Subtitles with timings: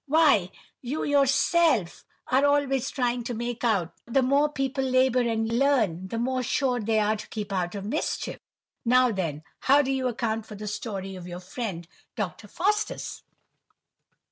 [0.07, 0.49] Why,
[0.81, 6.07] you yourself are always trying to make out that the more people labour and learn,
[6.07, 8.39] the more sure they are to keep out of mischief.
[8.83, 12.47] Now then, how do you account for the story of your friend Dr.
[12.47, 13.21] Faustus?"